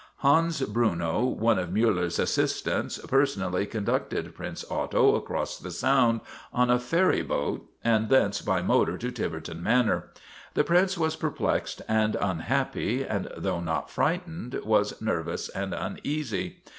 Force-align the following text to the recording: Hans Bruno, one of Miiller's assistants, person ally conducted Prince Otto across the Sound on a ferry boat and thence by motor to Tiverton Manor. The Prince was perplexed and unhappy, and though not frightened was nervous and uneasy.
Hans 0.17 0.61
Bruno, 0.63 1.23
one 1.25 1.59
of 1.59 1.69
Miiller's 1.71 2.17
assistants, 2.17 2.97
person 3.05 3.43
ally 3.43 3.65
conducted 3.65 4.33
Prince 4.33 4.65
Otto 4.67 5.13
across 5.13 5.59
the 5.59 5.69
Sound 5.69 6.21
on 6.51 6.71
a 6.71 6.79
ferry 6.79 7.21
boat 7.21 7.69
and 7.83 8.09
thence 8.09 8.41
by 8.41 8.63
motor 8.63 8.97
to 8.97 9.11
Tiverton 9.11 9.61
Manor. 9.61 10.09
The 10.55 10.63
Prince 10.63 10.97
was 10.97 11.15
perplexed 11.15 11.83
and 11.87 12.15
unhappy, 12.19 13.03
and 13.05 13.27
though 13.37 13.59
not 13.61 13.91
frightened 13.91 14.55
was 14.65 14.99
nervous 14.99 15.49
and 15.49 15.71
uneasy. 15.71 16.63